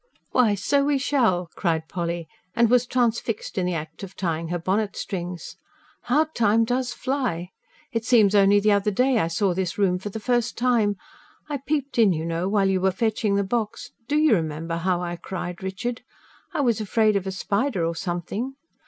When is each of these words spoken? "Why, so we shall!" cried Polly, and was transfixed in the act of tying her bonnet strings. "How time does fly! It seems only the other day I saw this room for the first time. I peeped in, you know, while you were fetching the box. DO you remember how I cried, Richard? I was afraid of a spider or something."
"Why, 0.31 0.55
so 0.55 0.83
we 0.83 0.97
shall!" 0.97 1.51
cried 1.55 1.87
Polly, 1.87 2.27
and 2.55 2.71
was 2.71 2.87
transfixed 2.87 3.55
in 3.55 3.67
the 3.67 3.75
act 3.75 4.01
of 4.01 4.15
tying 4.15 4.47
her 4.47 4.57
bonnet 4.57 4.95
strings. 4.95 5.57
"How 6.05 6.23
time 6.23 6.63
does 6.63 6.91
fly! 6.91 7.49
It 7.91 8.03
seems 8.03 8.33
only 8.33 8.59
the 8.59 8.71
other 8.71 8.89
day 8.89 9.19
I 9.19 9.27
saw 9.27 9.53
this 9.53 9.77
room 9.77 9.99
for 9.99 10.09
the 10.09 10.19
first 10.19 10.57
time. 10.57 10.95
I 11.49 11.57
peeped 11.57 11.99
in, 11.99 12.13
you 12.13 12.25
know, 12.25 12.49
while 12.49 12.67
you 12.67 12.81
were 12.81 12.89
fetching 12.89 13.35
the 13.35 13.43
box. 13.43 13.91
DO 14.07 14.17
you 14.17 14.33
remember 14.33 14.77
how 14.77 15.03
I 15.03 15.17
cried, 15.17 15.61
Richard? 15.61 16.01
I 16.51 16.61
was 16.61 16.81
afraid 16.81 17.15
of 17.15 17.27
a 17.27 17.31
spider 17.31 17.85
or 17.85 17.93
something." 17.93 18.55